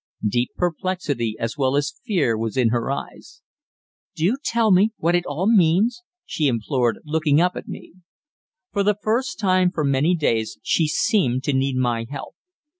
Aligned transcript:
Deep 0.27 0.49
perplexity 0.55 1.35
as 1.39 1.59
well 1.59 1.75
as 1.75 1.93
fear 2.03 2.35
was 2.35 2.57
in 2.57 2.69
her 2.69 2.89
eyes. 2.91 3.43
"Do 4.15 4.35
tell 4.43 4.71
me 4.71 4.93
what 4.97 5.13
it 5.13 5.27
all 5.27 5.45
means," 5.45 6.01
she 6.25 6.47
implored, 6.47 6.97
looking 7.05 7.39
up 7.39 7.55
at 7.55 7.67
me; 7.67 7.93
for 8.71 8.81
the 8.81 8.97
first 9.03 9.37
time 9.37 9.69
for 9.69 9.83
many 9.83 10.15
days 10.15 10.57
she 10.63 10.87
seemed 10.87 11.43
to 11.43 11.53
need 11.53 11.75
my 11.75 12.07
help. 12.09 12.33